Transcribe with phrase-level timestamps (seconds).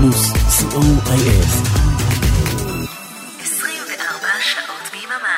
[0.00, 1.46] פלוס, co.il.
[3.42, 5.36] 24 שעות ביממה.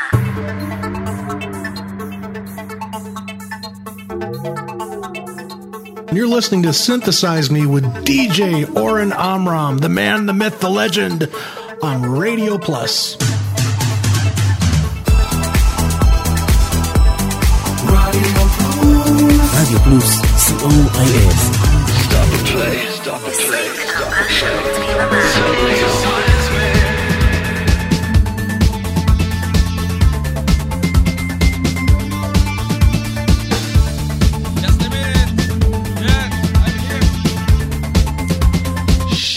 [6.13, 11.29] You're listening to Synthesize Me with DJ Oren Amram, the man, the myth, the legend,
[11.83, 13.17] on Radio Plus.
[19.55, 21.69] רדיו פלוס, co.il.
[21.69, 21.72] 24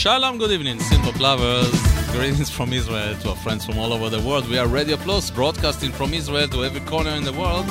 [0.06, 2.12] Shalom, good evening, Synthpop lovers.
[2.12, 4.48] Greetings from Israel to our friends from all over the world.
[4.48, 7.66] We are Radio Plus, broadcasting from Israel to every corner in the world.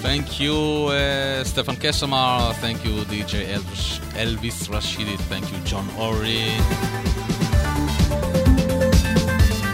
[0.00, 0.54] Thank you,
[0.86, 2.54] uh, Stefan Keshamar.
[2.64, 5.18] Thank you, DJ Elvis, Elvis Rashidi.
[5.28, 6.48] Thank you, John Ori.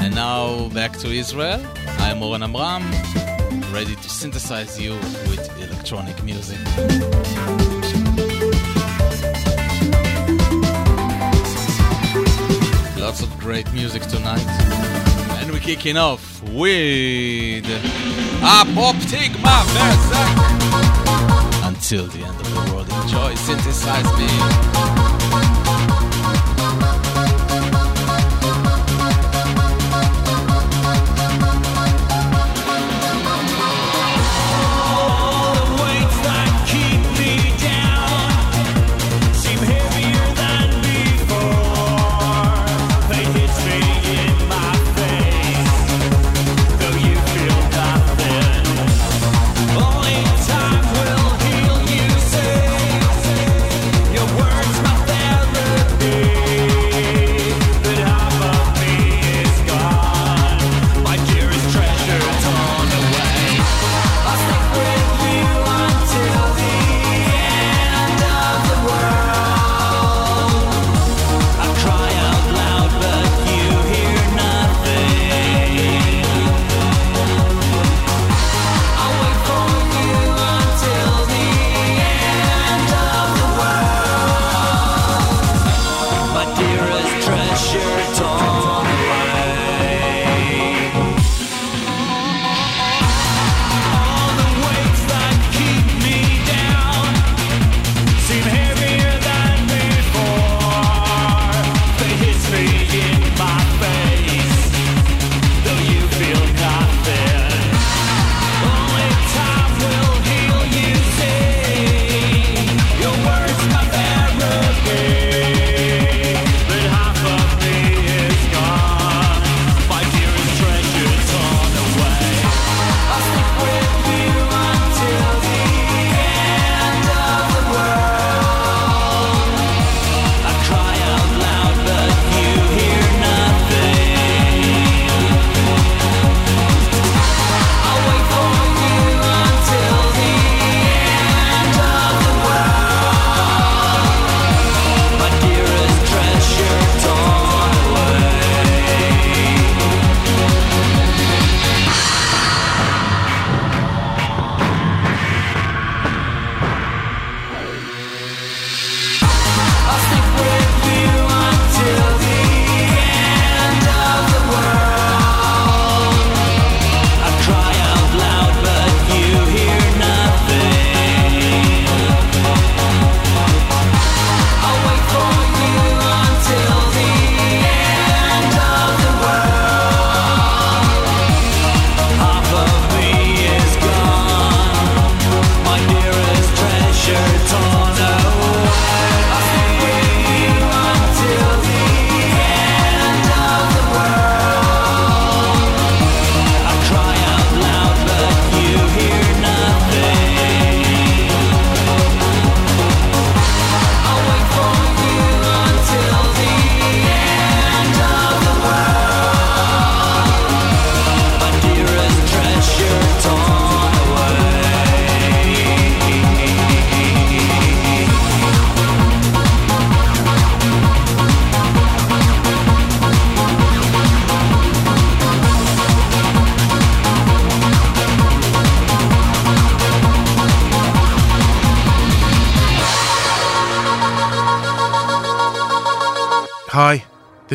[0.04, 1.64] And now back to Israel.
[1.98, 2.82] I'm Oren Amram,
[3.72, 4.94] ready to synthesize you
[5.30, 6.58] with electronic music.
[13.18, 14.46] Lots of great music tonight.
[15.40, 17.64] And we're kicking off with
[18.42, 20.36] Apoptygma Berzerk.
[21.66, 25.05] Until the end of the world, enjoy Synthesize Me.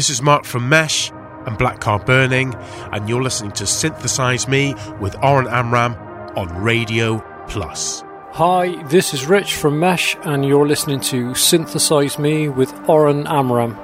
[0.02, 1.12] This is Mark from Mesh
[1.46, 2.56] and Black Car Burning,
[2.92, 5.94] and you're listening to Synthesize Me with Oren Amram
[6.36, 8.04] on Radio Plus.
[8.32, 13.78] Hi, this is Rich from Mesh, and you're listening to Synthesize Me with Oren Amram.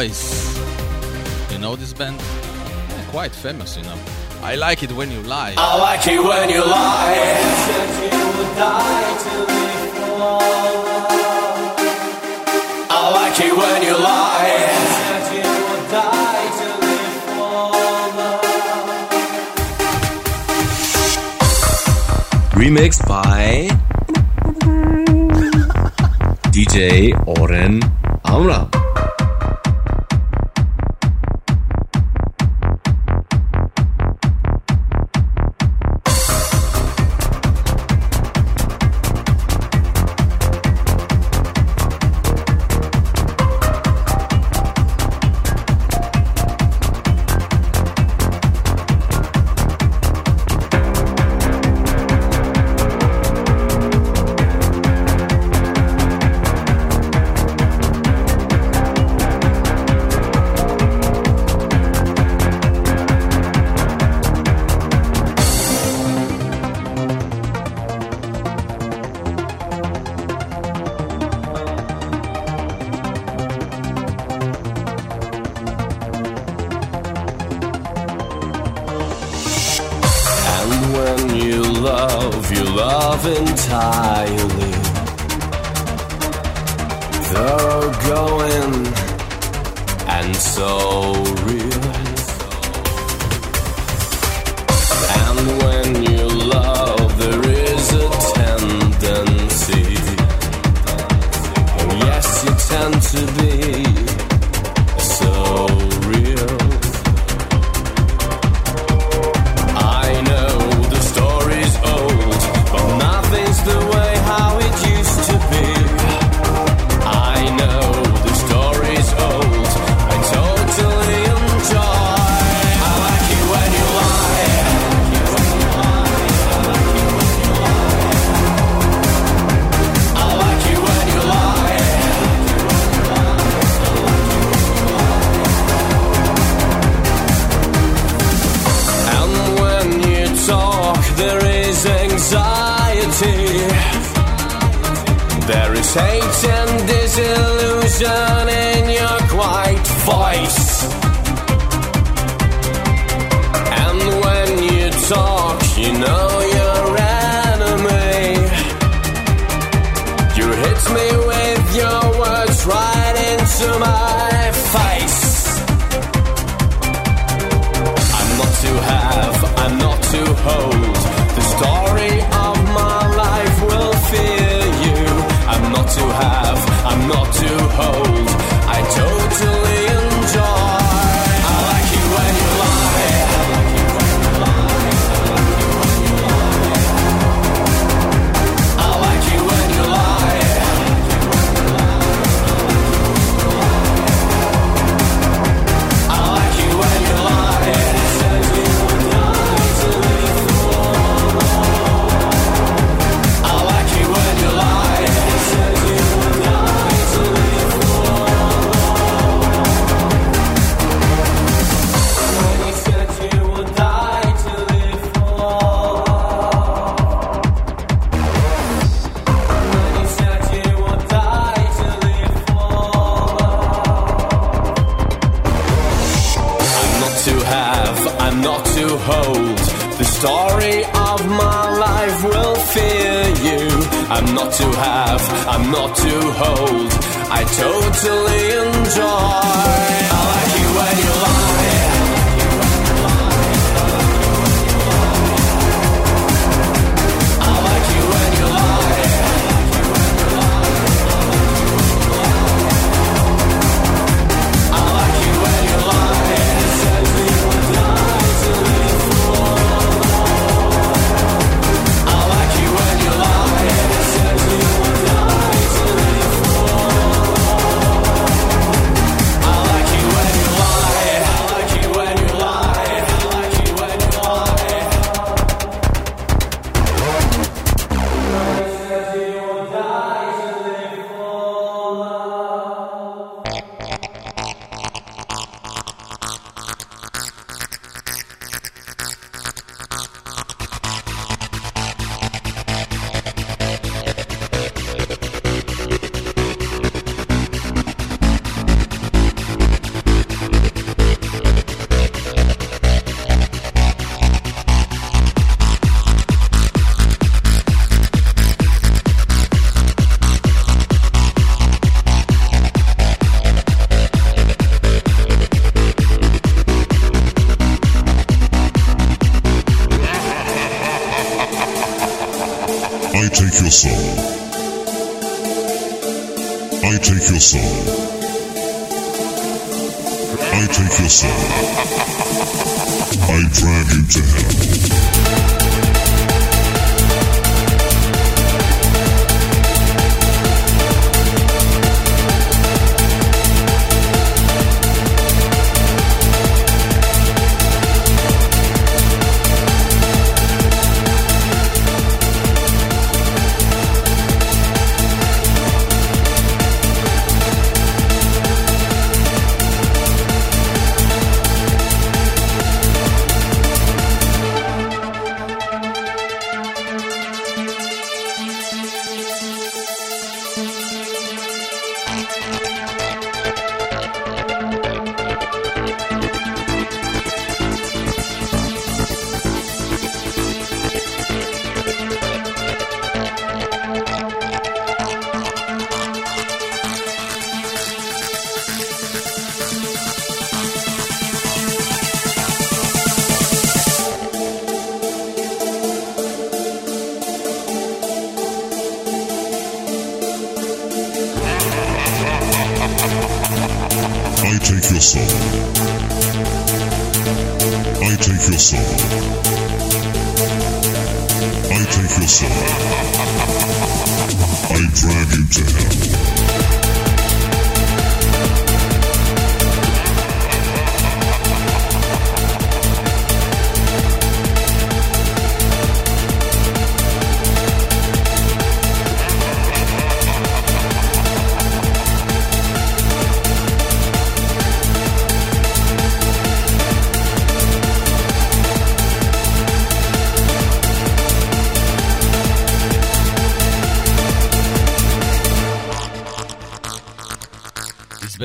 [0.00, 2.18] You know this band?
[3.10, 3.98] Quite famous, you know.
[4.40, 5.52] I like it when you lie.
[5.58, 7.18] I like it when you lie.
[12.88, 14.56] I like it when you lie.
[22.54, 23.68] remixed by
[26.52, 27.82] DJ Oren
[28.24, 28.69] Amram.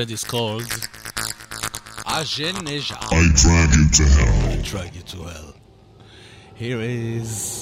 [0.06, 0.62] that is called
[2.06, 4.50] Ajin I drag you to hell.
[4.50, 5.54] I drag you to hell.
[6.54, 7.55] Here is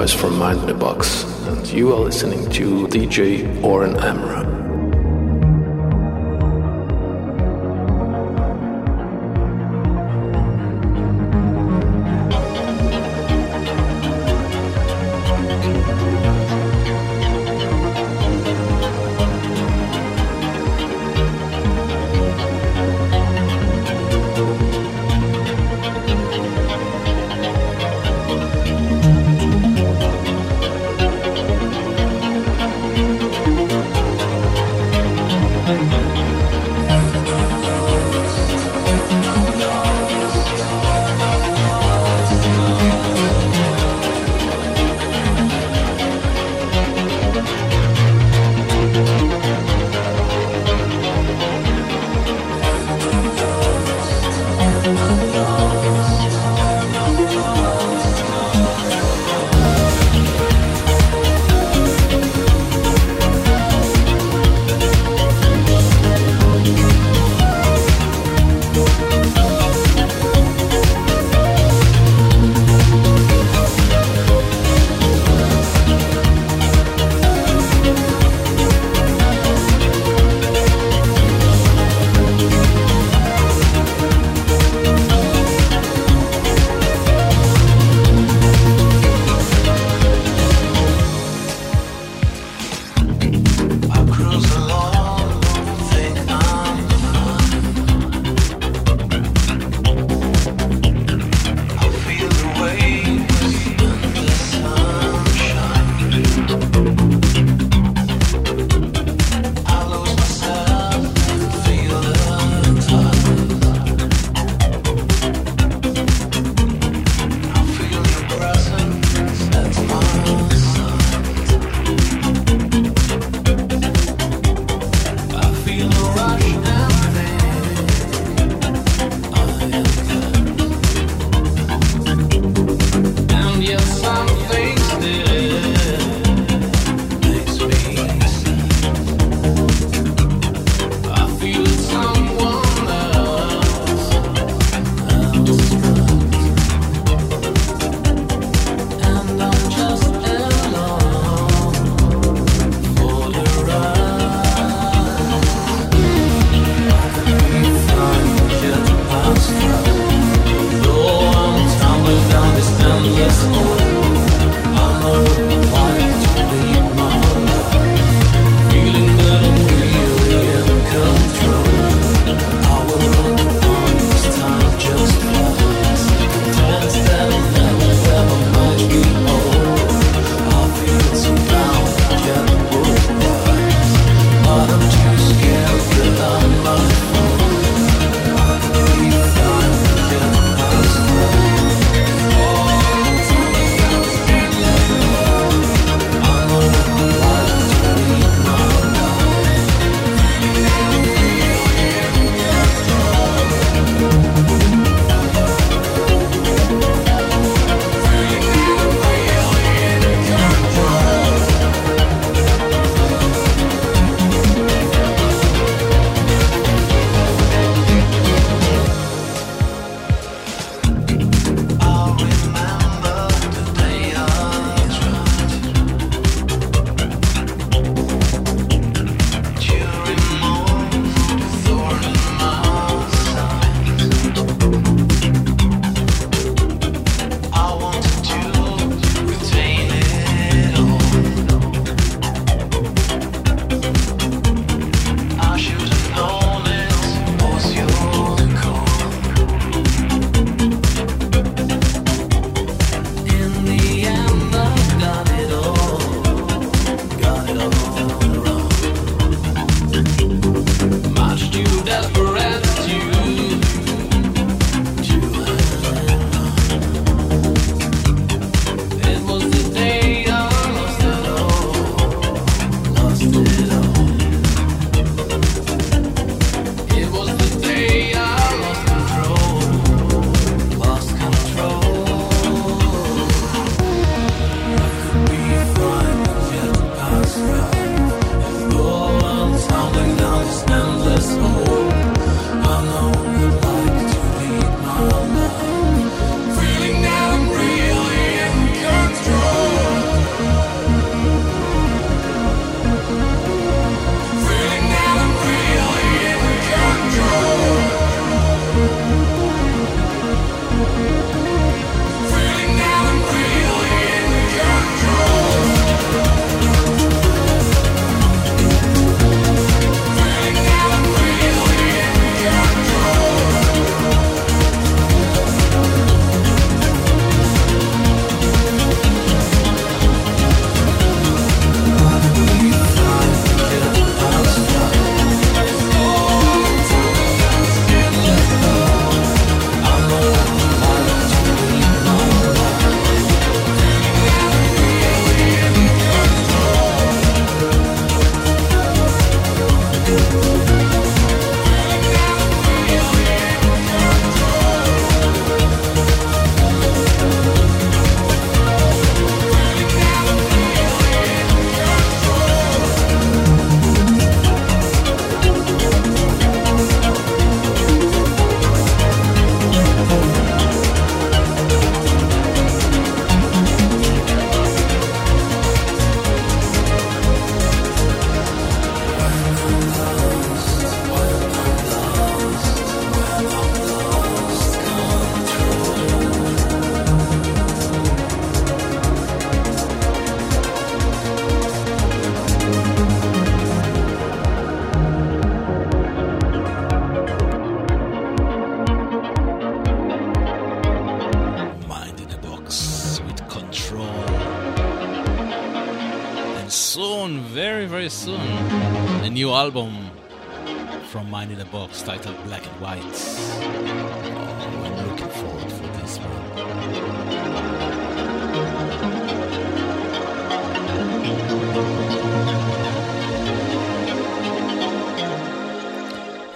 [0.00, 4.59] Poiss from Mind in the Box, and you are listening to DJ Oren Amram.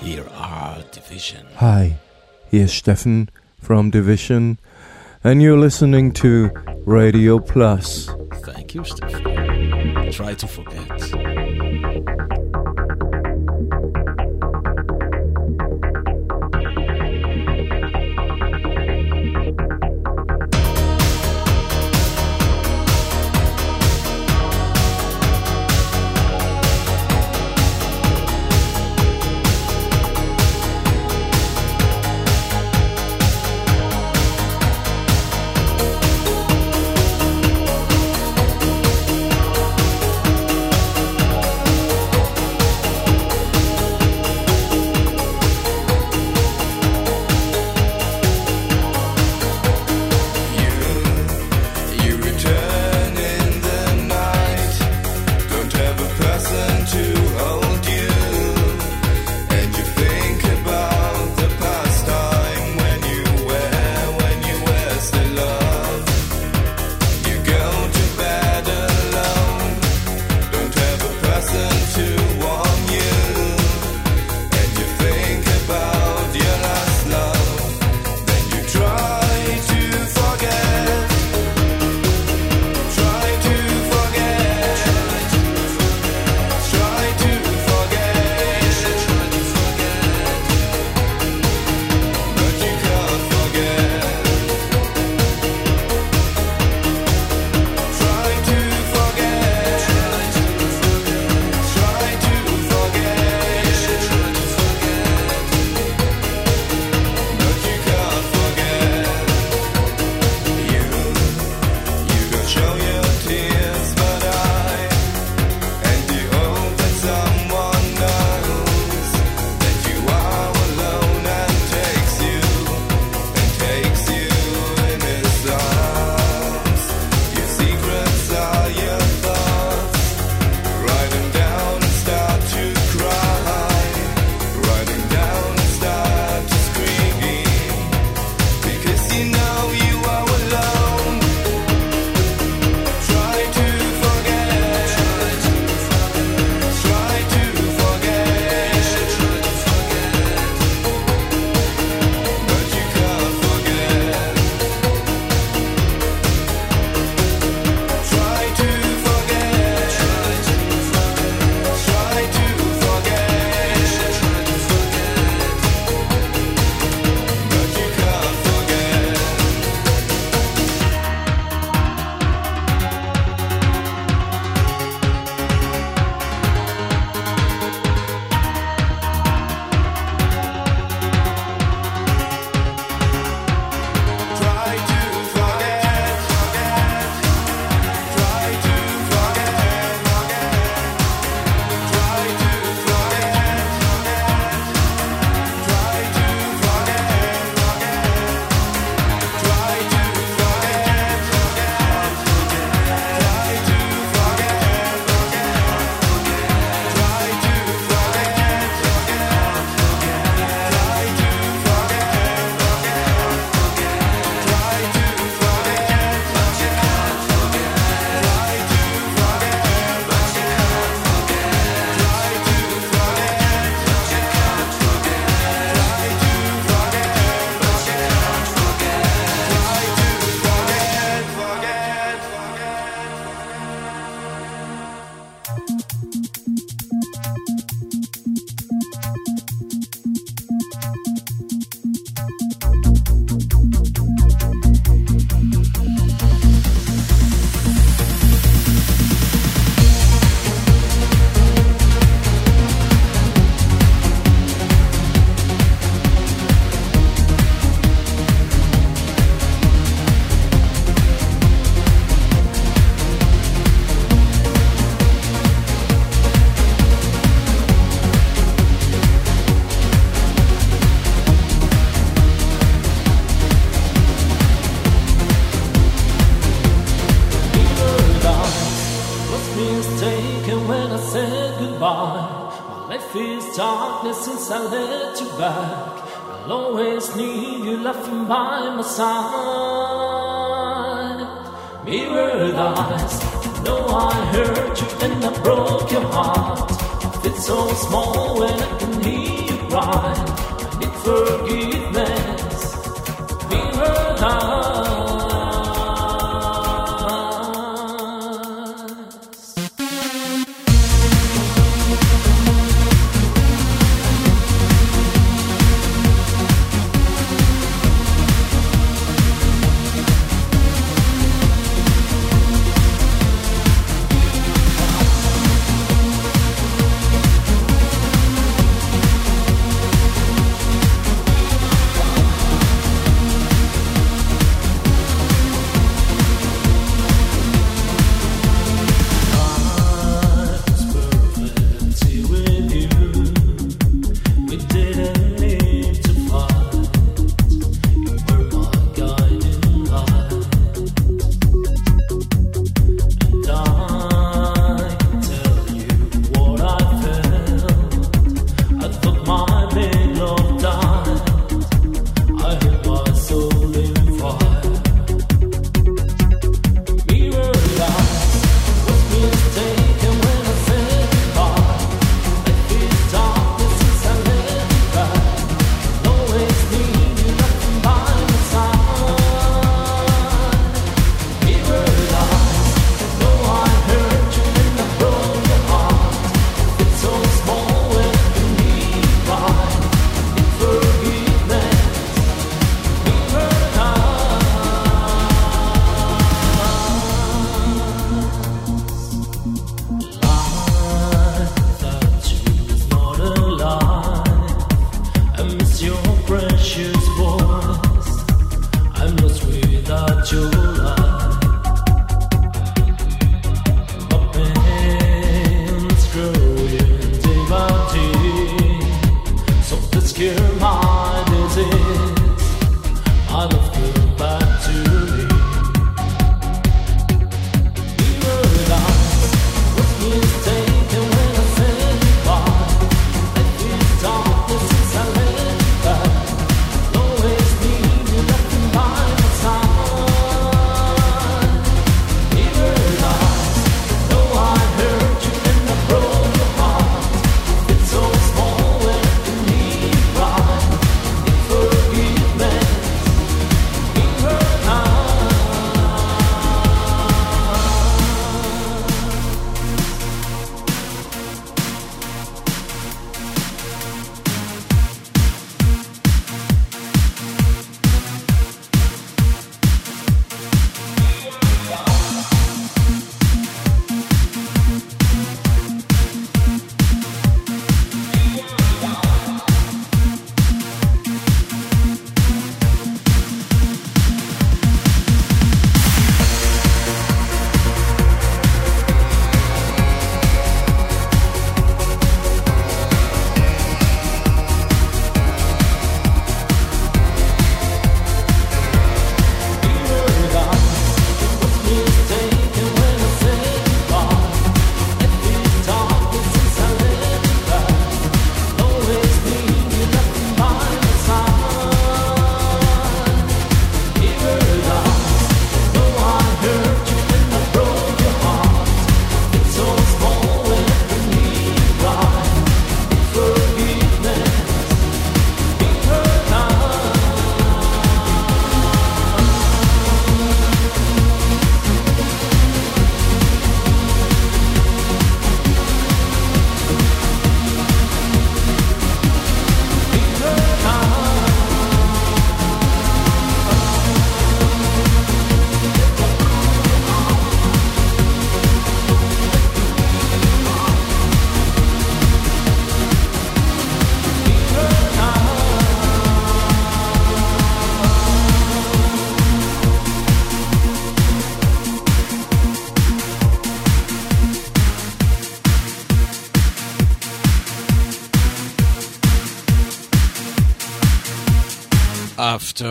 [0.04, 1.46] Here are De/Vision.
[1.56, 1.96] Hi,
[2.50, 4.58] here's Steffen from De/Vision,
[5.24, 6.50] and you're listening to
[6.84, 8.10] Radio Plus.
[8.44, 10.12] Thank you, Stefan.
[10.12, 10.90] Try to forget.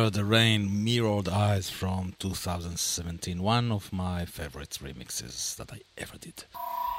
[0.03, 6.17] After the Rain Mirrored Eyes from 2017, one of my favorite remixes that I ever
[6.17, 6.43] did.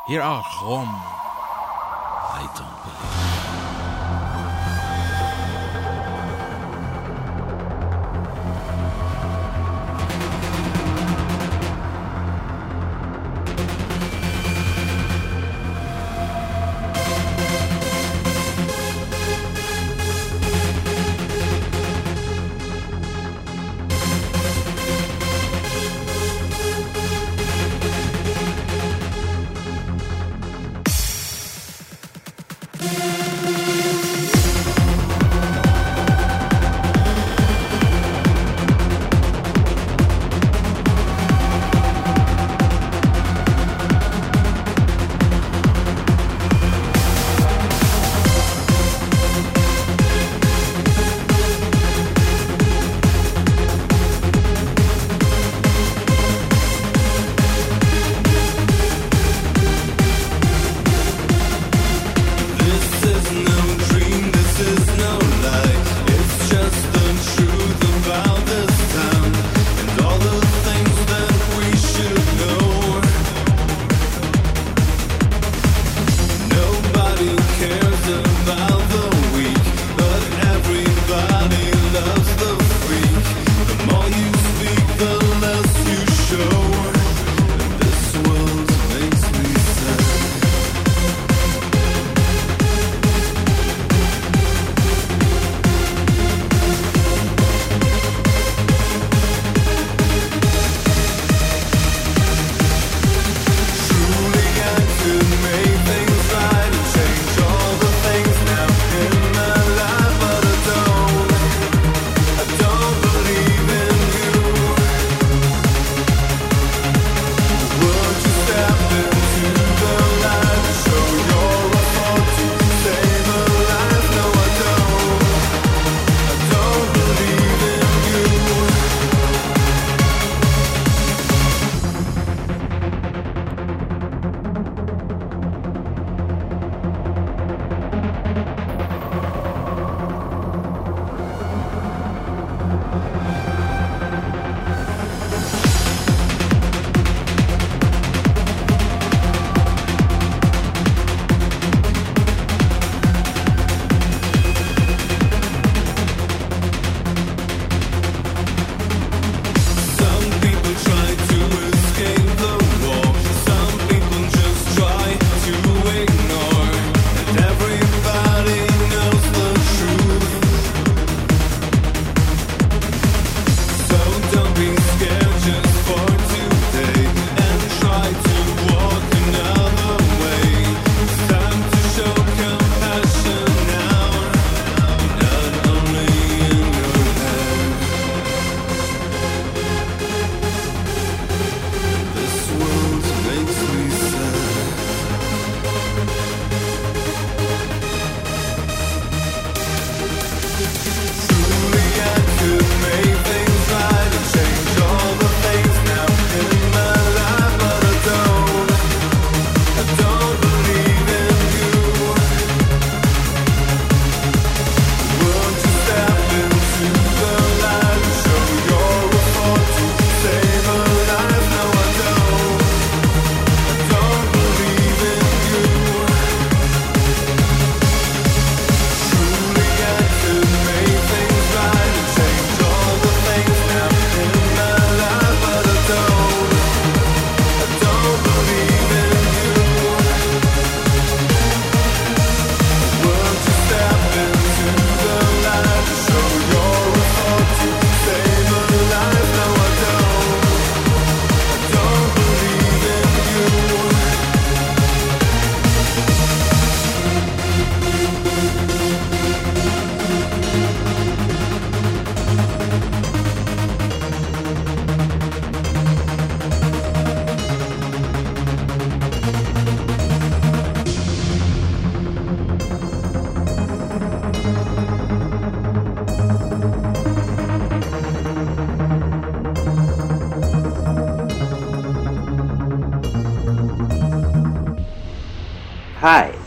[0.08, 0.88] Here are home.
[0.88, 4.03] I don't believe.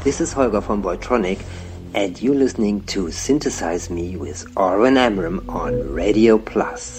[0.08, 1.38] This is Holger from Boytronic,
[1.94, 6.97] and you're listening to Synthesize Me with Oren Amram on Radio Plus.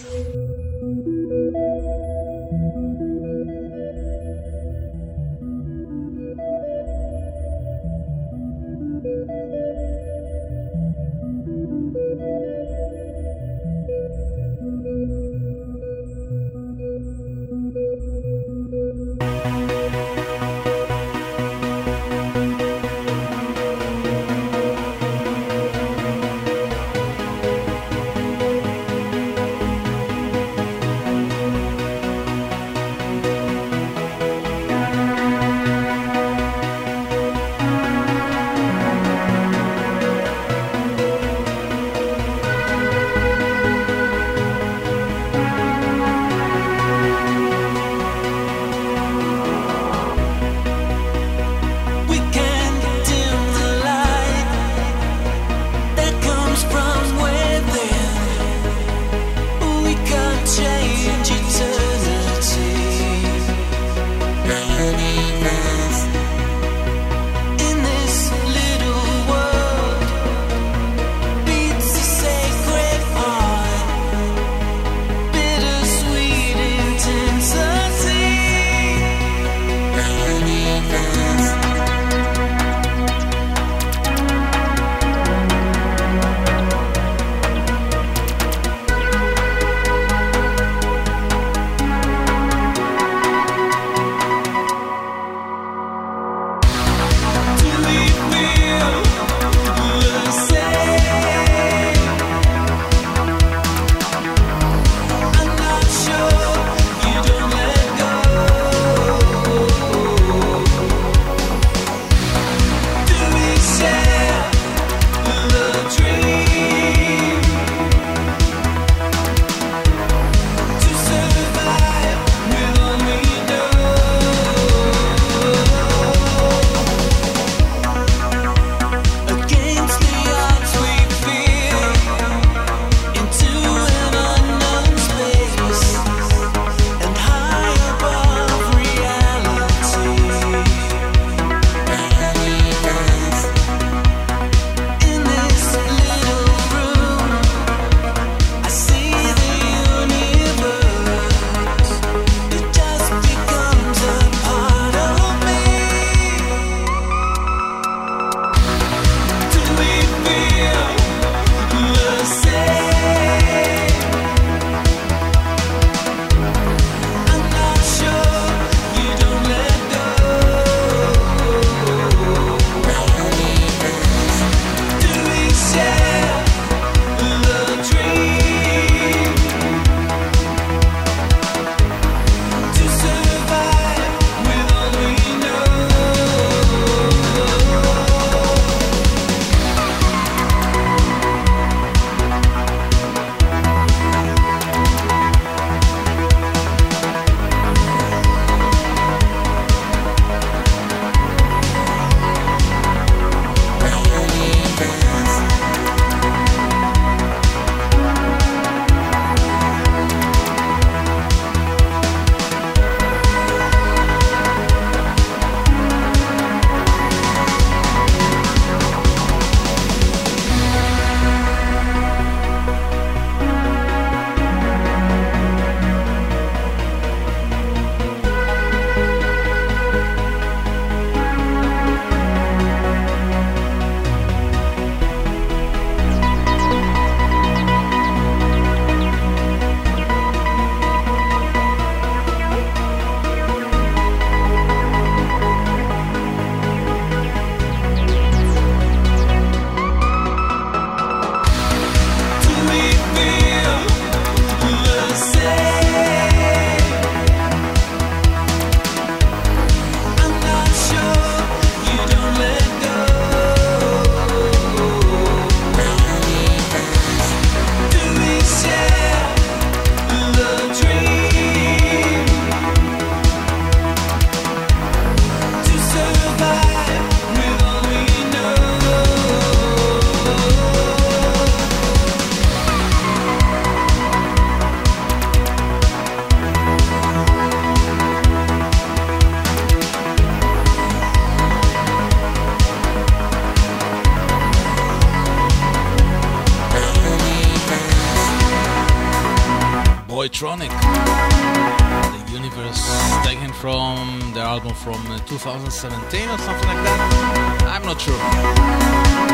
[305.28, 307.62] 2017 or something like that.
[307.68, 309.28] I'm not sure.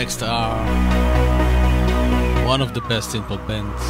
[0.00, 0.56] next are
[2.46, 3.82] one of the best import bands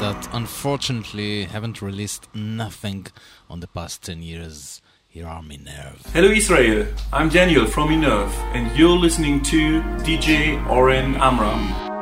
[0.00, 3.06] that unfortunately haven't released nothing
[3.48, 4.80] on the past 10 years.
[5.08, 6.06] Here are Minerve.
[6.12, 6.86] Hello, Israel.
[7.12, 11.99] I'm Daniel from Minerve, and you're listening to DJ Oren Amram.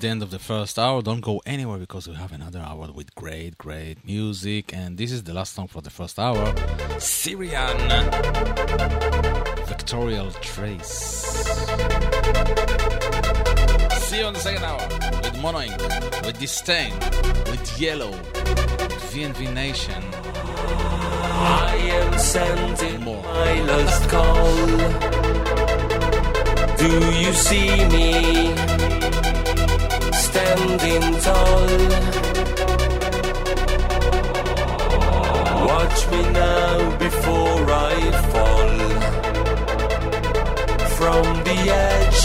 [0.00, 1.02] the end of the first hour.
[1.02, 4.72] Don't go anywhere because we have another hour with great, great music.
[4.72, 6.54] And this is the last song for the first hour
[6.98, 7.78] Syrian
[9.66, 10.86] Victoria Grace.
[14.06, 14.80] See you on the second hour
[15.22, 16.94] with Mono Inc., with Disdain,
[17.50, 20.02] with Yello, with VNV Nation.
[21.42, 23.22] I am sending More.
[23.22, 24.56] my last call.
[26.78, 28.79] Do you see me?
[30.30, 31.68] Standing tall?
[35.70, 36.76] Watch me now
[37.06, 37.96] before I
[38.32, 38.70] fall
[40.98, 41.58] from the
[41.90, 42.22] edge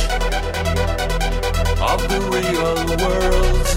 [1.91, 3.67] of the real world.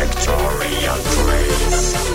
[0.00, 2.13] Victoria Grace.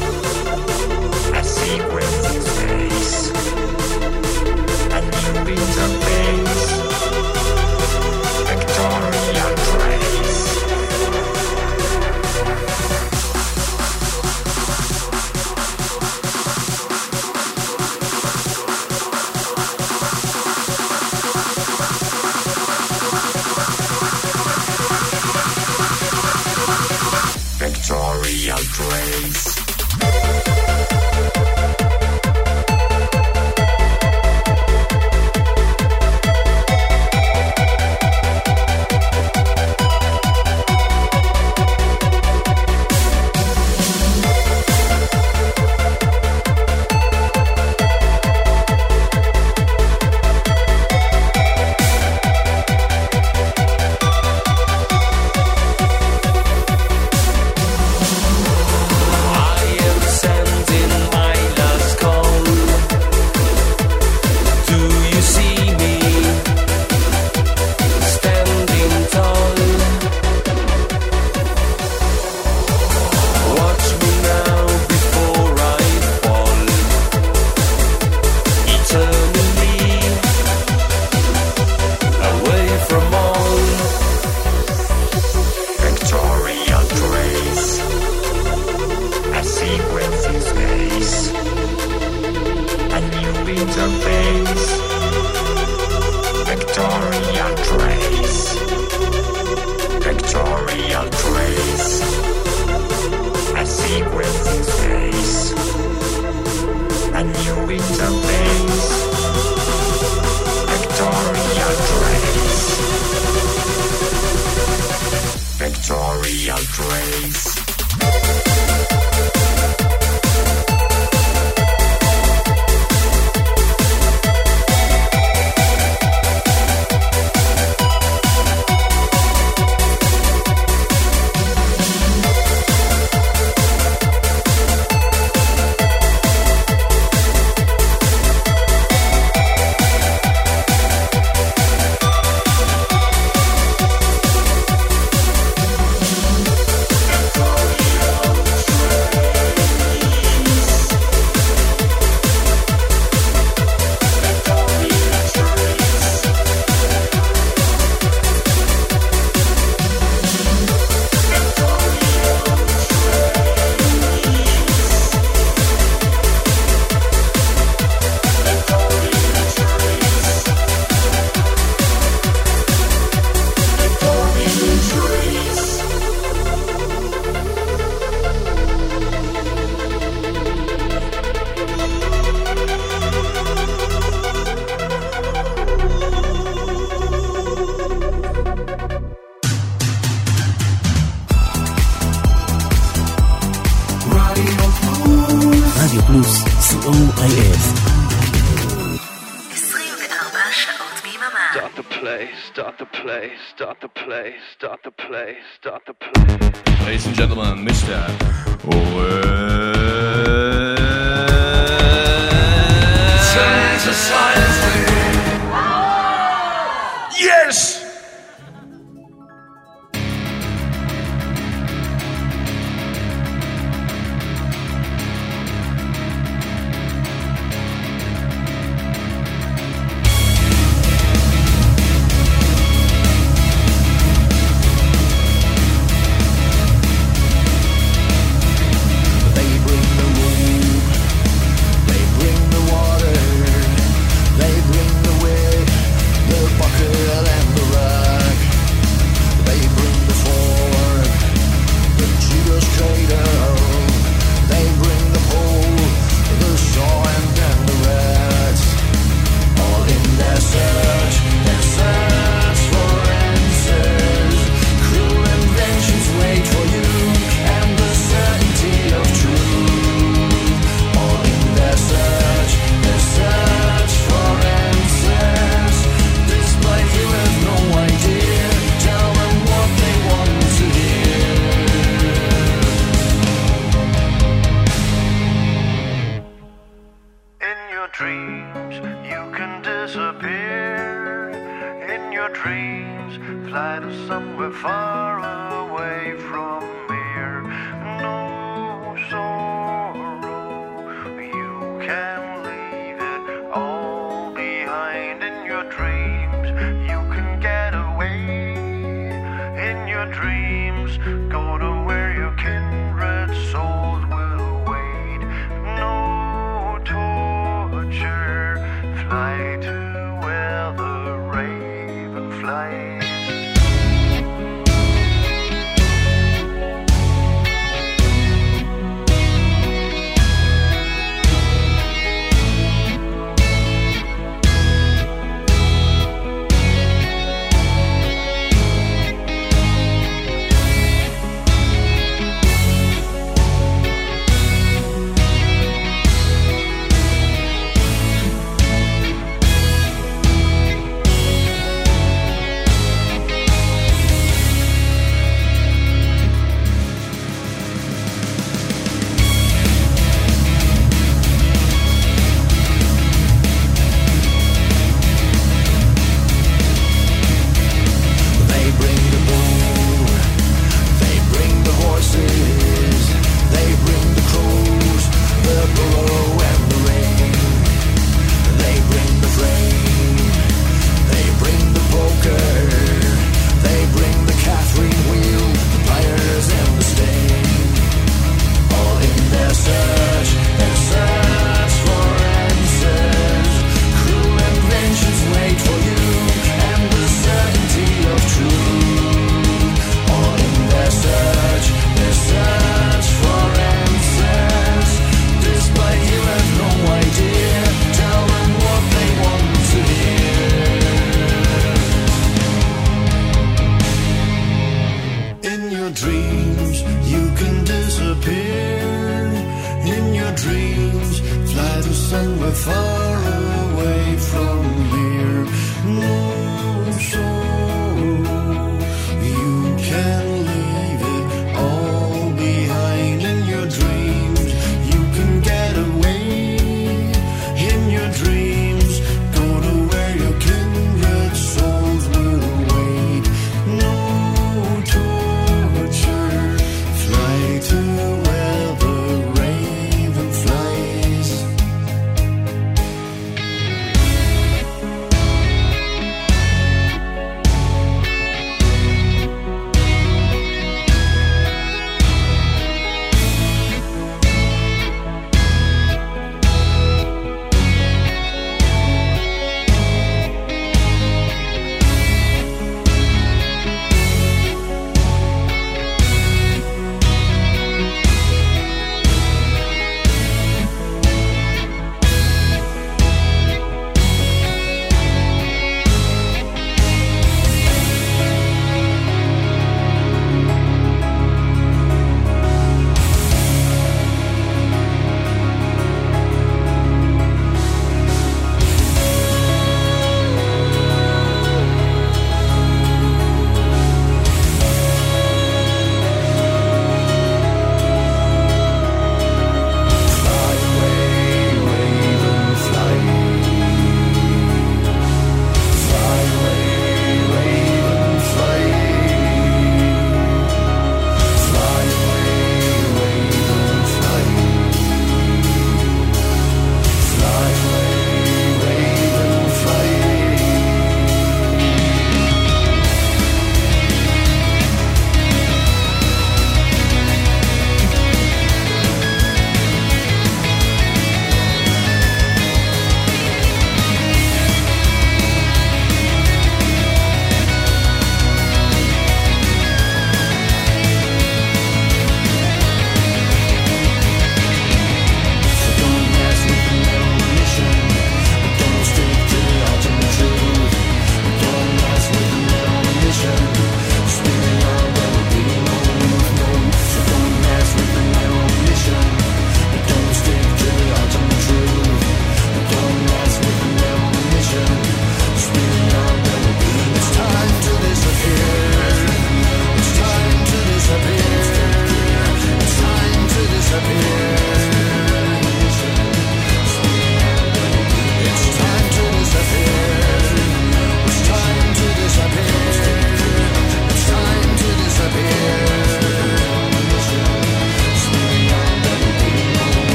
[310.00, 310.98] Your dreams.
[311.30, 314.29] Go to where your kindred souls will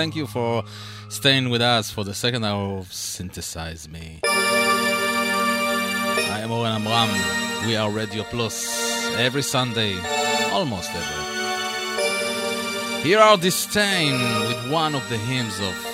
[0.00, 0.64] thank you for
[1.10, 4.18] staying with us for the second hour of Synthesize Me.
[4.24, 5.50] I
[6.42, 7.10] am Oren Amram.
[7.66, 8.66] We are Radio Plus
[9.18, 9.98] every Sunday,
[10.52, 11.24] almost every.
[13.02, 14.14] Here are Disdain
[14.48, 15.89] with one of the hymns of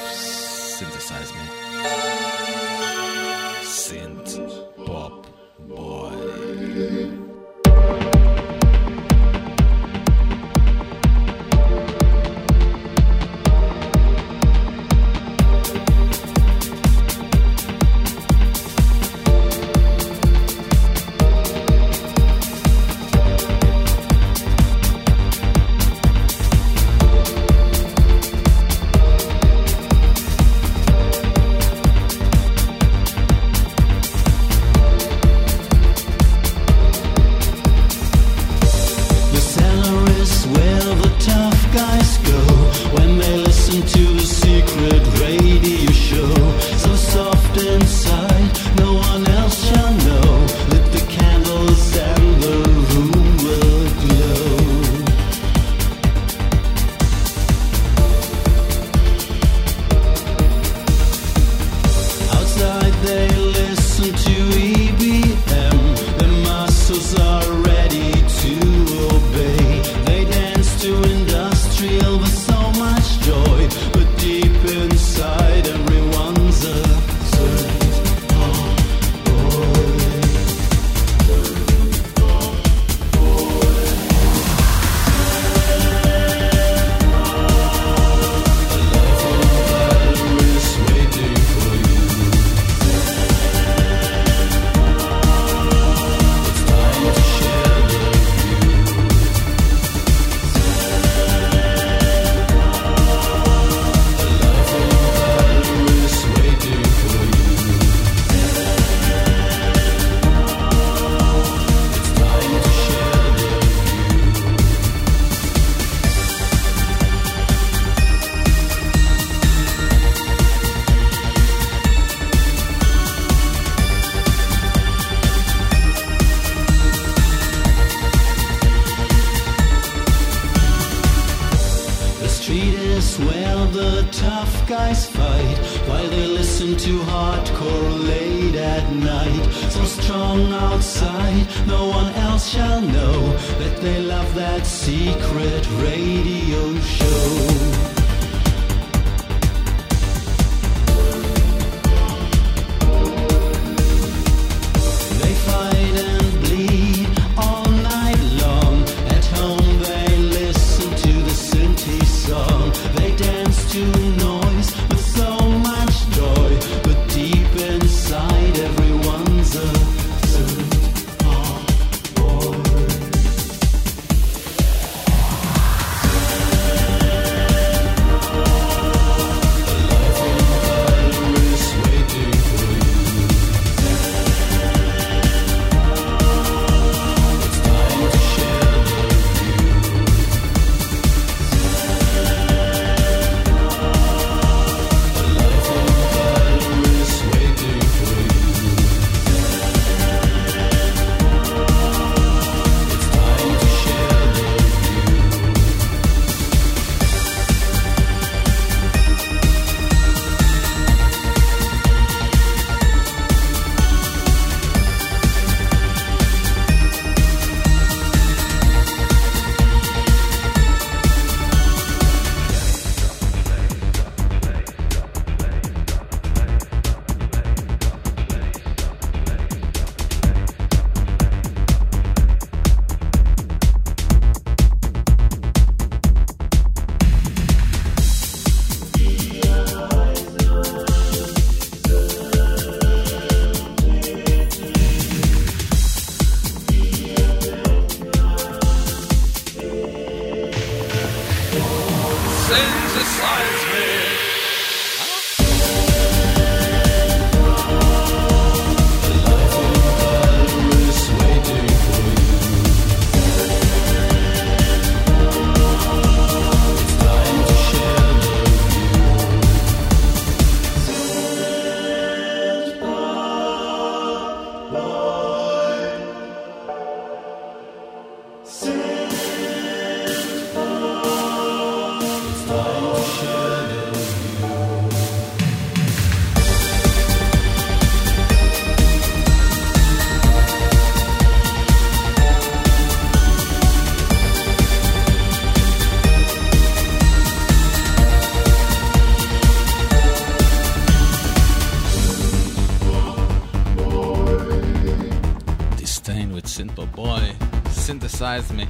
[307.76, 308.66] Synthesize me.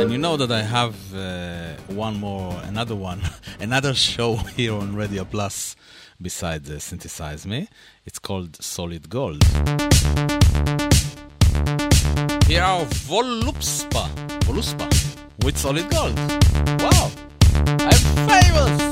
[0.00, 3.20] And you know that I have uh, one more, another one,
[3.60, 5.74] another show here on Radio Plus
[6.20, 7.68] besides uh, Synthesize Me.
[8.06, 9.42] It's called Solid Gold.
[12.46, 14.08] Here are Volupspa,
[14.46, 14.86] Voluspa
[15.44, 16.16] with Solid Gold.
[16.80, 17.10] Wow,
[17.66, 18.91] I'm famous!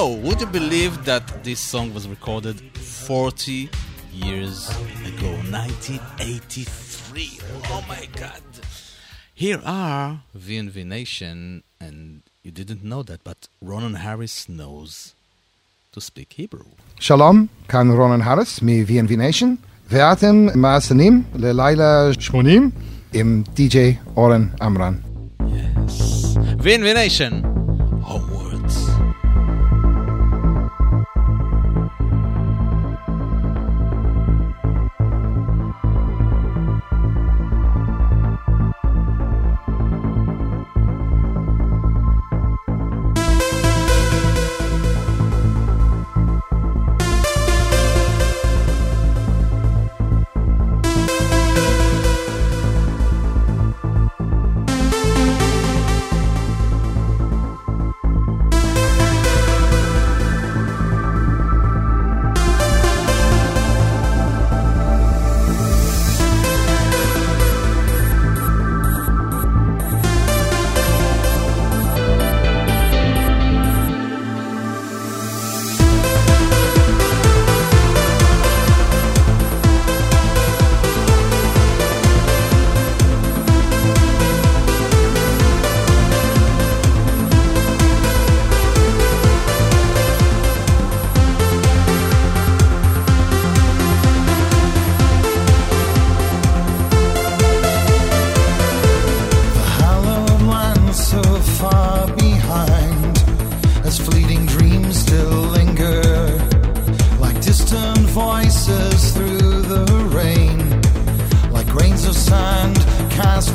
[0.00, 3.68] Hello, would you believe that this song was recorded 40
[4.12, 4.70] years
[5.04, 7.40] ago, 1983?
[7.64, 8.40] Oh my god.
[9.34, 15.14] Here are VNV Nation, and you didn't know that, but Ronan Harris knows
[15.90, 16.66] to speak Hebrew.
[17.00, 19.58] shalom can ronan harris me VNV Nation,
[19.90, 22.70] ואתם ma'asanim ללילה shmonim.
[23.14, 23.76] Im DJ
[24.16, 25.02] אורן Amram.
[25.40, 26.36] Yes.
[26.62, 27.57] VNV Nation.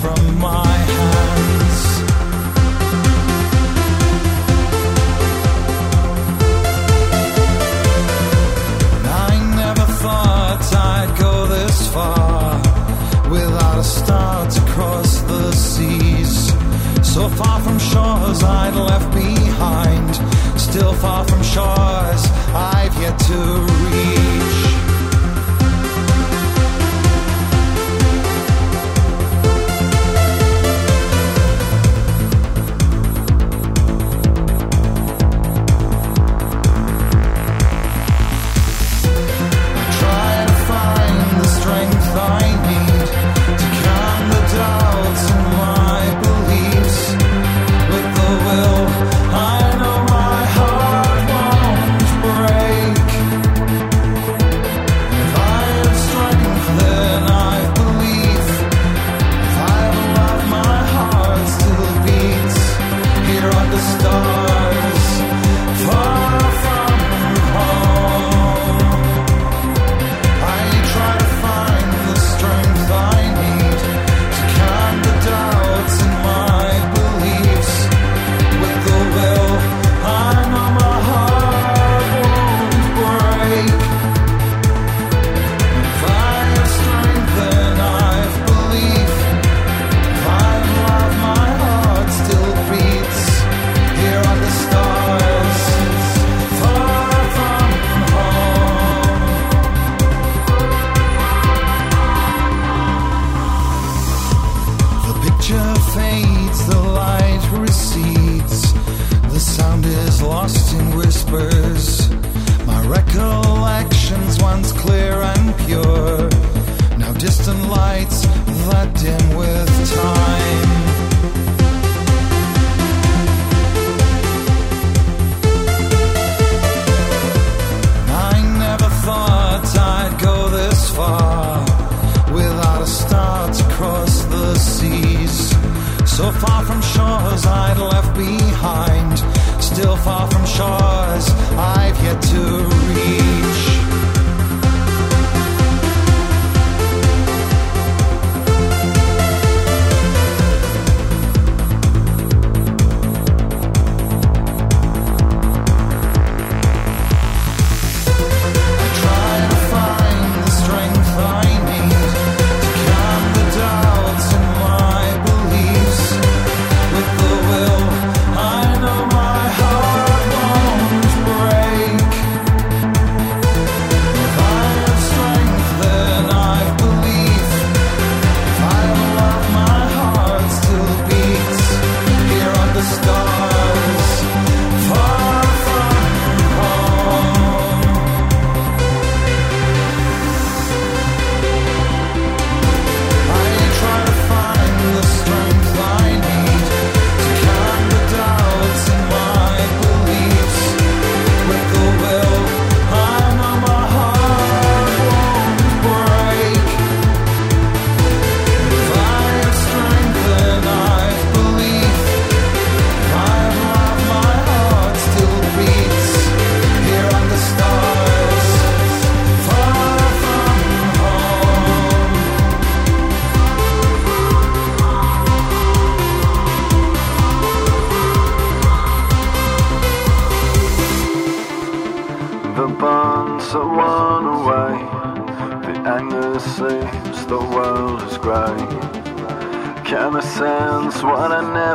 [0.03, 1.81] from my hands.
[9.27, 12.59] I never thought I'd go this far
[13.31, 16.51] without a start to cross the seas.
[17.13, 20.11] So far from shores I'd left behind,
[20.59, 22.23] still far from shores
[22.53, 23.82] I've yet to reach.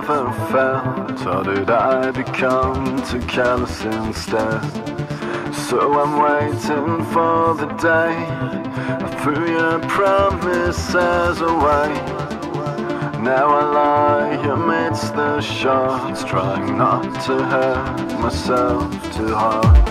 [0.09, 4.63] never felt How did I become too callous instead?
[5.53, 8.15] So I'm waiting for the day.
[9.05, 11.91] I threw your promises away.
[13.23, 19.88] Now I lie amidst the shards Trying not to hurt myself too hard.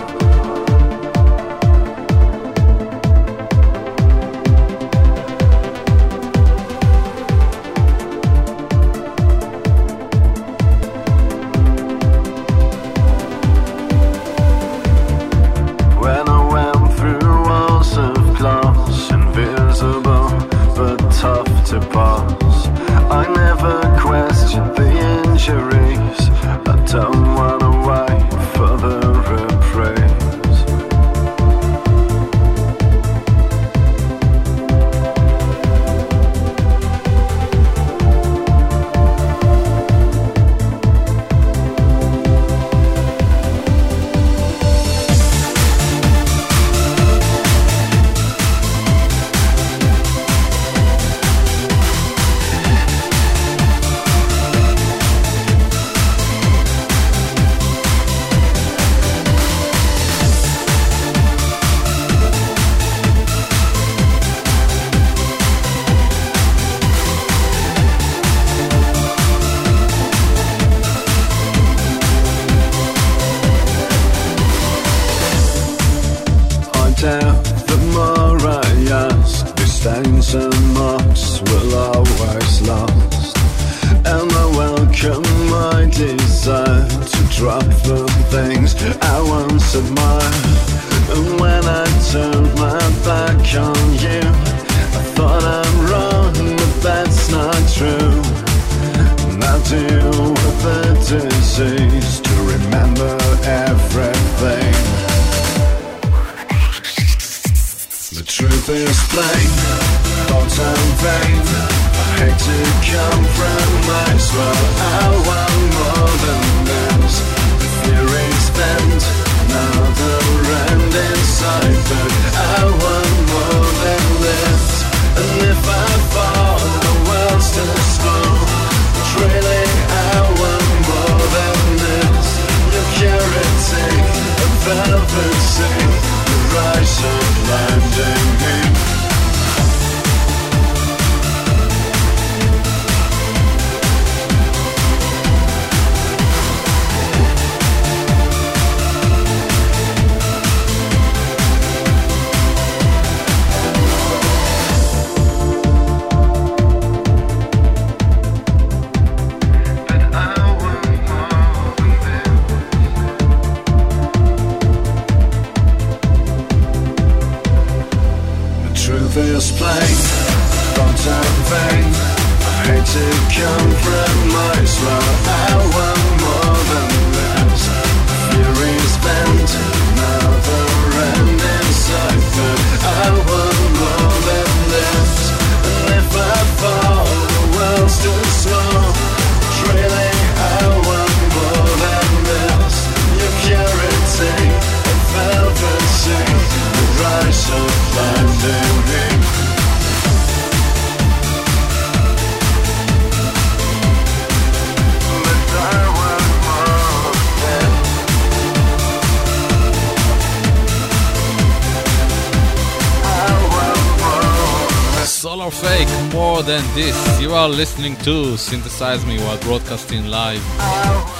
[216.78, 217.20] this.
[217.20, 220.44] You are listening to Synthesize Me while broadcasting live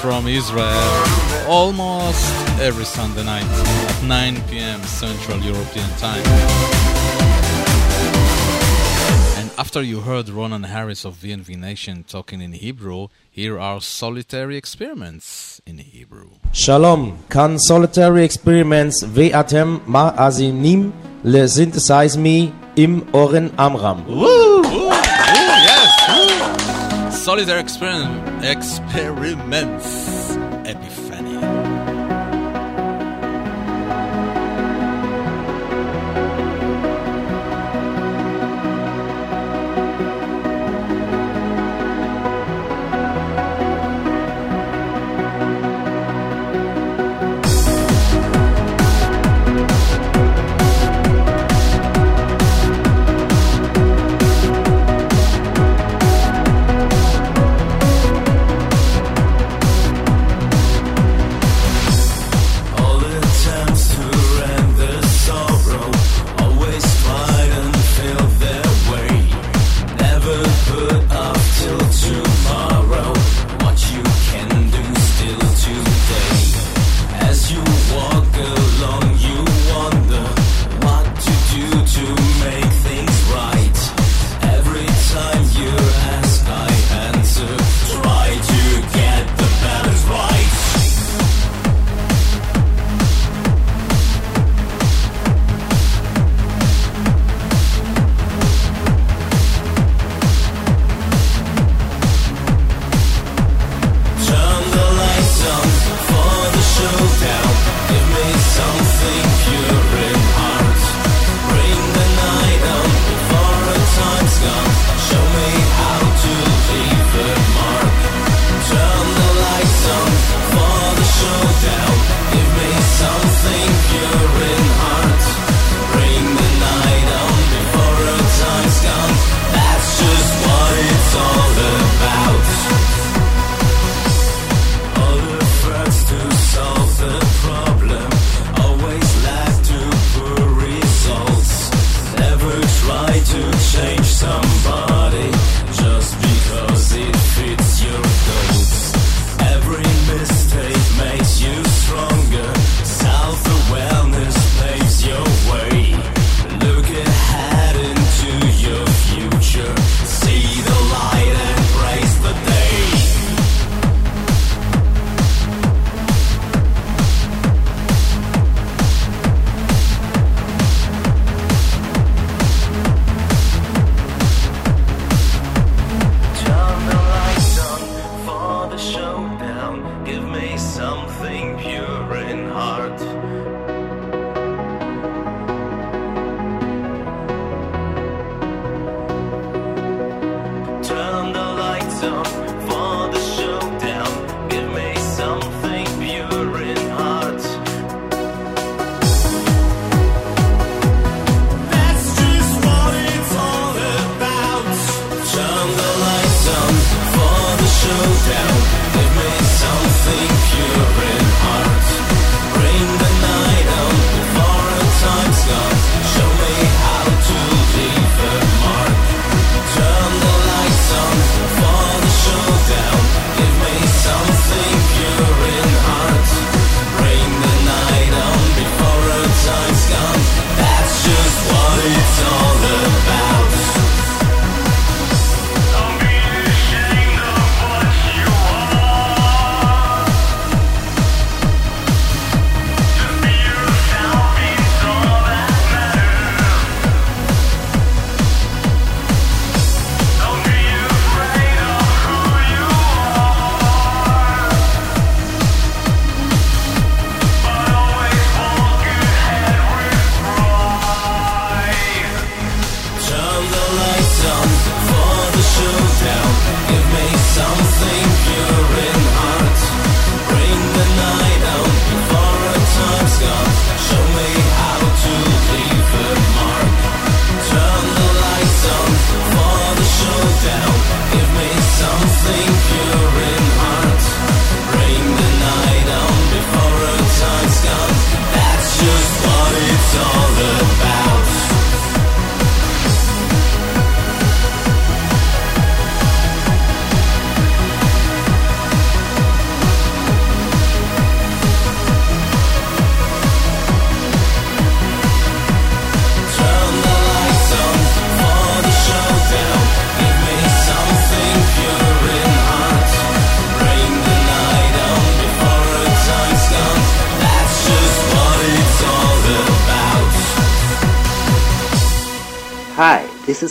[0.01, 0.89] from Israel
[1.49, 2.25] almost
[2.69, 3.51] every Sunday night
[3.93, 6.25] at 9 pm Central European Time.
[9.39, 14.57] And after you heard Ronan Harris of VNV Nation talking in Hebrew, here are solitary
[14.57, 16.31] experiments in Hebrew.
[16.53, 20.93] Shalom, Can solitary experiments v'atem ma asim
[21.25, 23.51] לסינתסייז מי me im oren
[24.07, 24.98] Woo!
[27.29, 30.18] solid experim experiments.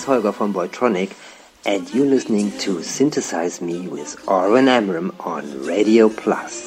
[0.07, 1.11] From Boytronic,
[1.65, 6.66] and you're listening to Synthesize Me with Oren Amram on Radio Plus.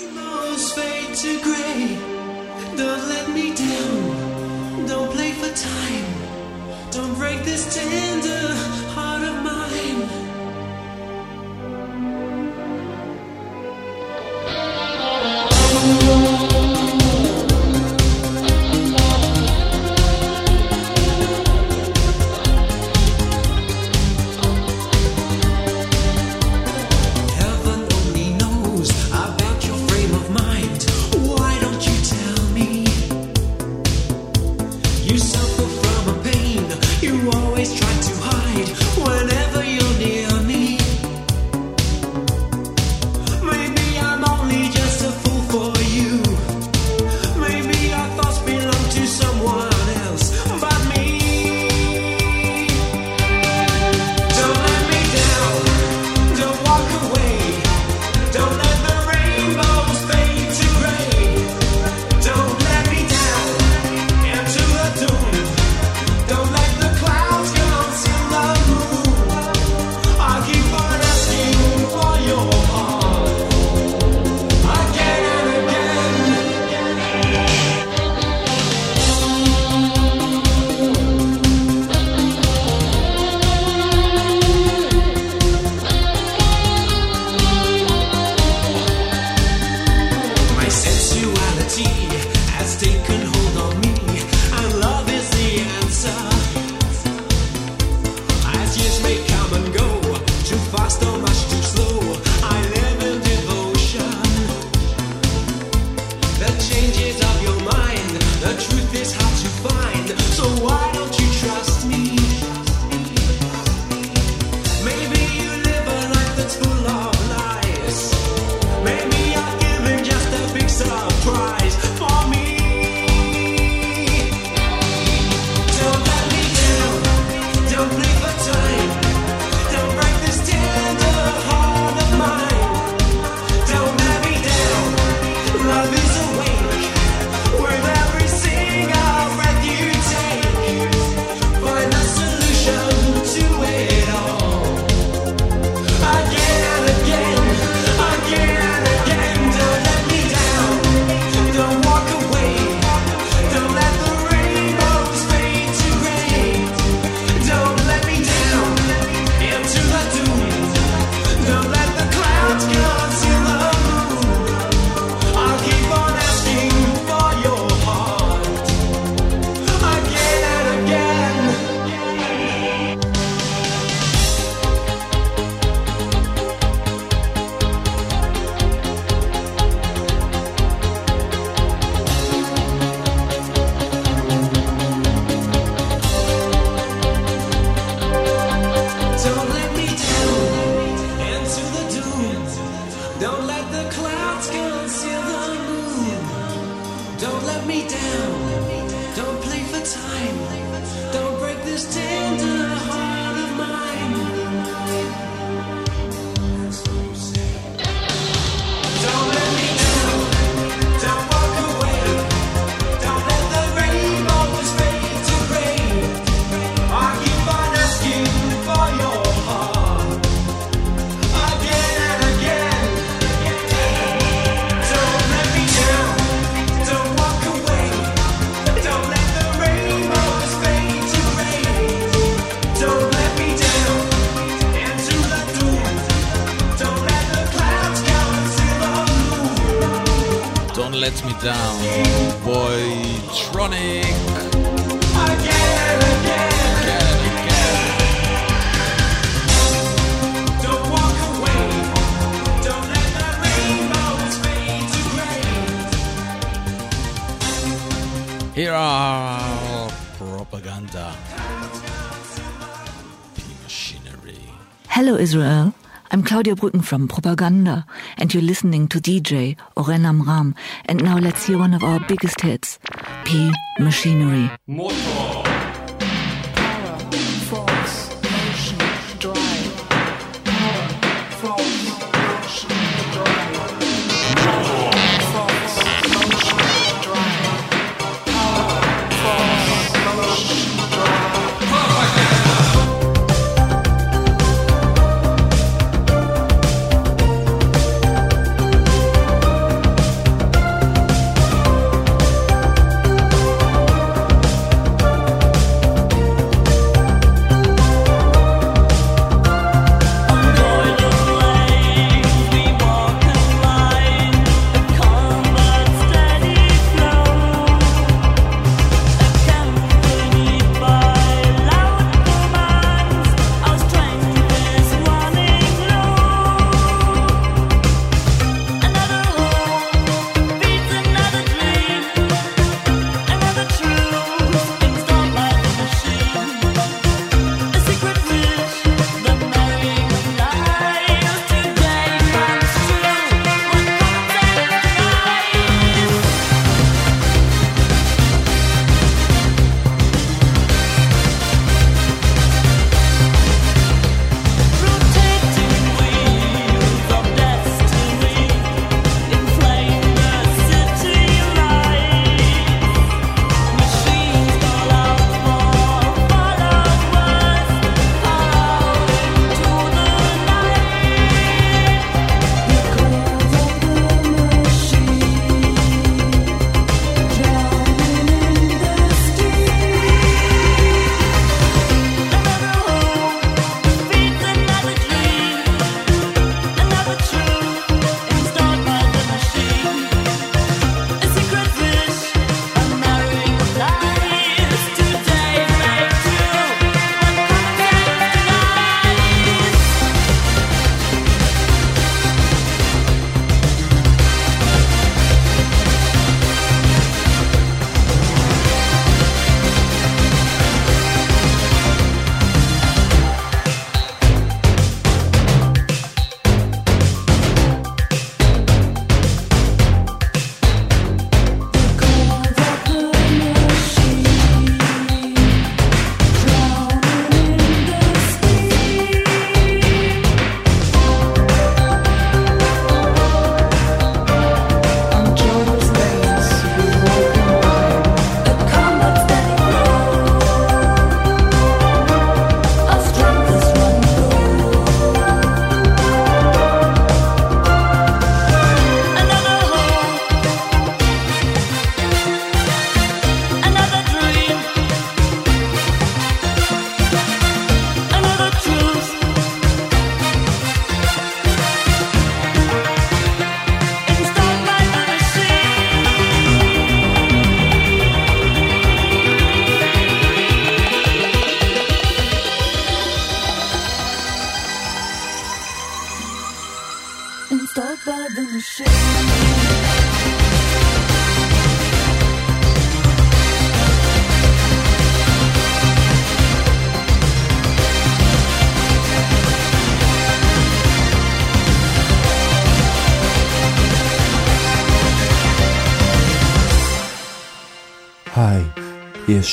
[265.21, 265.75] Israel.
[266.11, 267.87] I'm Claudia Brücken from Propaganda,
[268.17, 270.57] and you're listening to DJ Oren Amram.
[270.87, 272.79] And now let's hear one of our biggest hits,
[273.25, 274.51] P Machinery.
[274.67, 274.91] More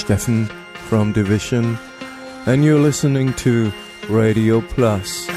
[0.03, 0.48] Steffen
[0.90, 1.78] from De/Vision,
[2.45, 3.72] and you're listening to
[4.10, 5.28] Radio Plus.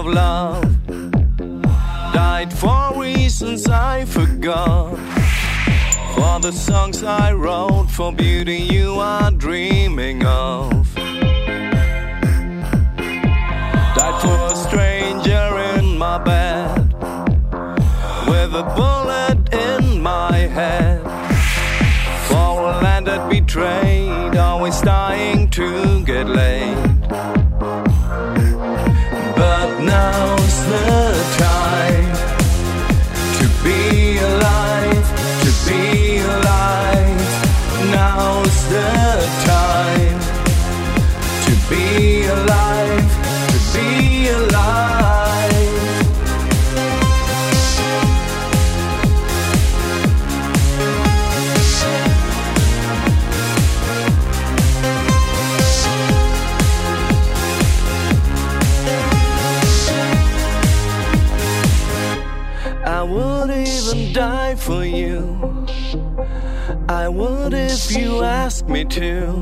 [0.00, 0.86] of love
[2.14, 4.96] died for reasons I forgot.
[6.14, 10.94] For the songs I wrote, for beauty you are dreaming of.
[13.96, 15.46] Died for a stranger
[15.76, 16.92] in my bed,
[18.30, 21.02] with a bullet in my head.
[22.28, 26.89] For a land that betrayed, always dying to get laid.
[67.90, 69.32] if you ask me to.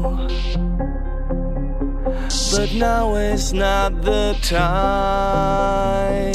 [2.52, 6.28] But now is not the time.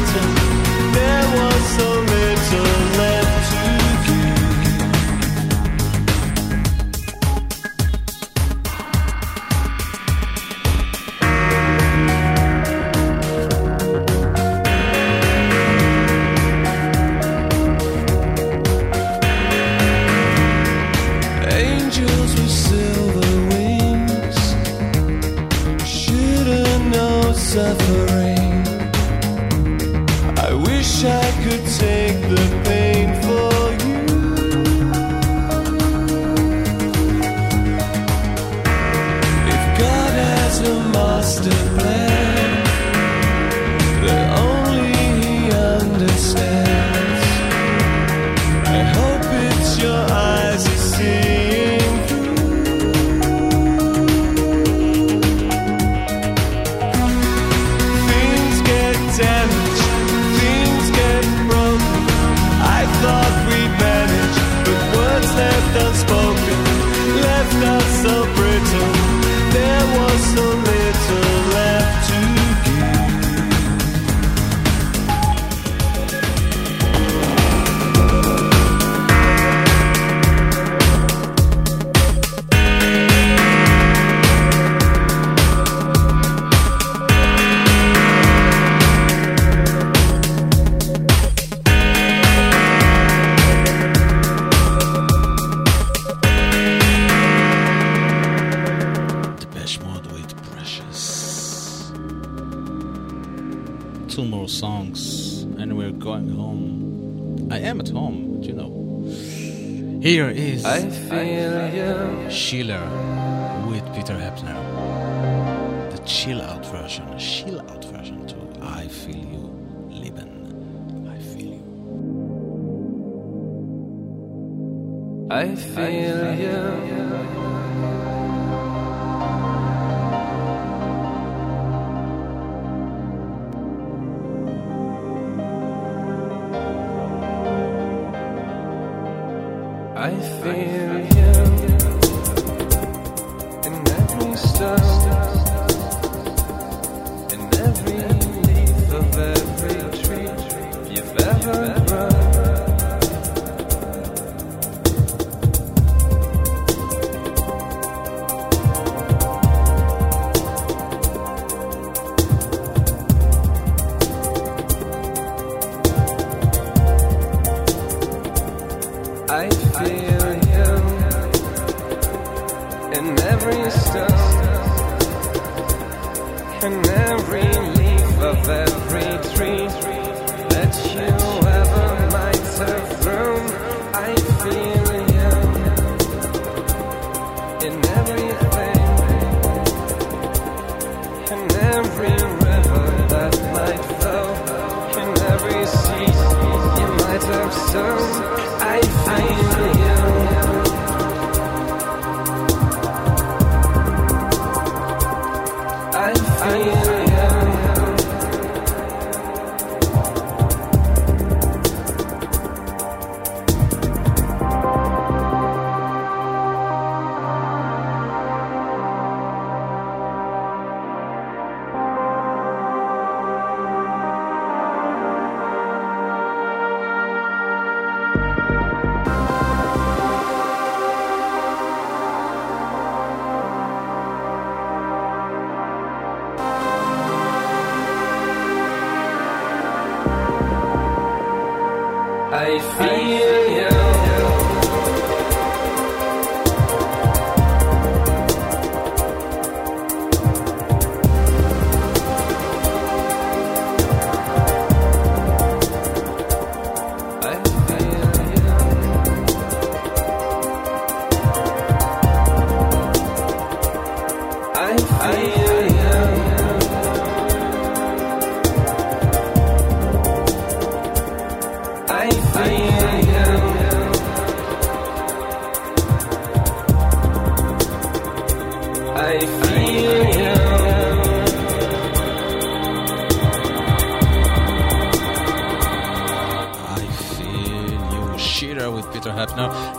[0.00, 0.39] return.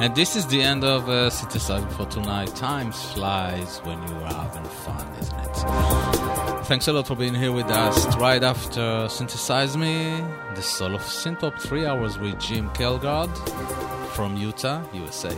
[0.01, 2.47] And this is the end of uh, Synthesize Me for tonight.
[2.55, 6.65] Time flies when you are having fun, isn't it?
[6.65, 8.17] Thanks a lot for being here with us.
[8.17, 10.19] Right after Synthesize Me,
[10.55, 13.29] the soul of Synthpop, three hours with Jim Kelgard
[14.15, 15.37] from Utah, USA.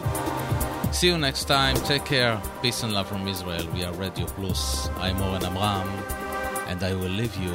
[0.93, 1.75] See you next time.
[1.83, 2.41] Take care.
[2.61, 3.67] Peace and love from Israel.
[3.73, 4.87] We are Radio Plus.
[4.99, 5.89] I'm Oren Amram,
[6.67, 7.53] and I will leave you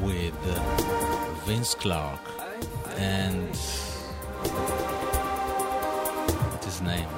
[0.00, 0.34] with
[1.46, 2.28] Vince Clarke
[2.96, 3.56] and
[6.84, 7.08] name.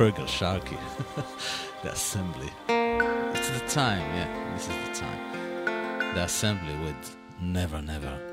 [0.00, 0.78] Feargal Sharkey.
[1.82, 2.50] the Assembly.
[2.68, 6.14] It's the time, yeah, this is the time.
[6.14, 8.29] The Assembly with Never Never.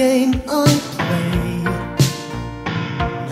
[0.00, 0.66] game I
[0.96, 1.62] play.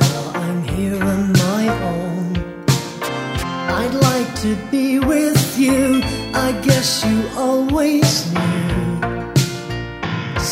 [0.03, 2.27] Now I'm here on my own.
[3.81, 6.03] I'd like to be with you,
[6.47, 8.83] I guess you always knew.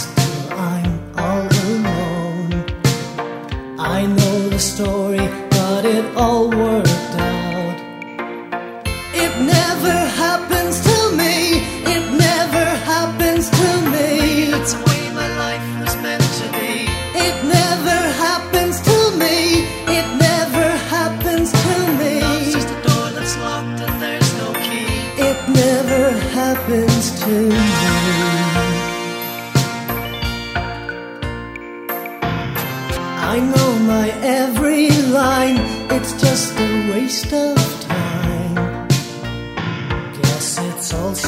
[0.00, 0.40] Still,
[0.72, 0.92] I'm
[1.24, 2.50] all alone.
[3.78, 7.05] I know the story, but it all works.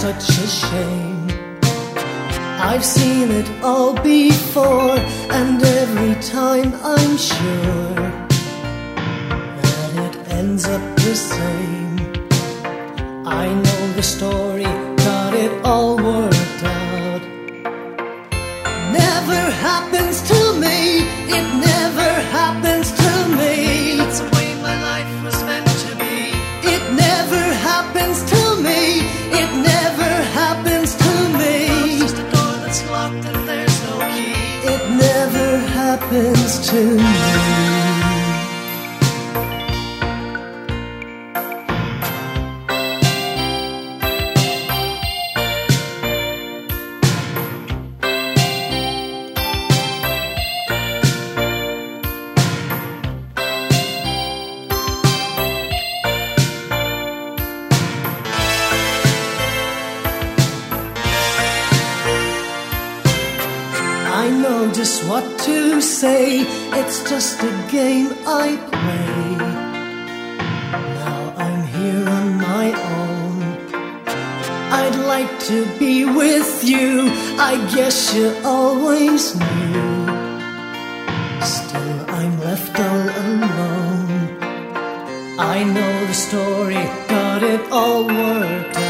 [0.09, 1.28] such a shame.
[2.70, 4.97] I've seen it all before,
[5.39, 7.94] and every time I'm sure
[9.62, 11.98] that it ends up the same.
[13.26, 14.70] I know the story,
[15.09, 16.38] got it all worked.
[36.69, 37.68] to you.
[76.69, 77.09] you.
[77.39, 80.07] I guess you always knew.
[81.40, 84.39] Still, I'm left all alone.
[85.39, 88.88] I know the story, got it all worked out.